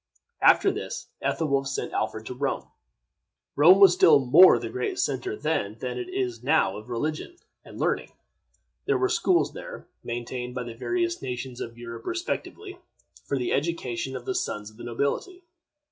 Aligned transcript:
After 0.41 0.71
this, 0.71 1.09
Ethelwolf 1.21 1.67
sent 1.67 1.93
Alfred 1.93 2.25
to 2.25 2.33
Rome. 2.33 2.69
Rome 3.55 3.79
was 3.79 3.93
still 3.93 4.17
more 4.17 4.57
the 4.57 4.71
great 4.71 4.97
center 4.97 5.35
then 5.37 5.77
than 5.79 5.99
it 5.99 6.09
is 6.09 6.41
now 6.41 6.75
of 6.75 6.89
religion 6.89 7.37
and 7.63 7.79
learning. 7.79 8.11
There 8.85 8.97
were 8.97 9.09
schools 9.09 9.53
there, 9.53 9.87
maintained 10.03 10.55
by 10.55 10.63
the 10.63 10.73
various 10.73 11.21
nations 11.21 11.61
of 11.61 11.77
Europe 11.77 12.07
respectively, 12.07 12.79
for 13.27 13.37
the 13.37 13.53
education 13.53 14.15
of 14.15 14.25
the 14.25 14.33
sons 14.33 14.71
of 14.71 14.77
the 14.77 14.83
nobility. 14.83 15.43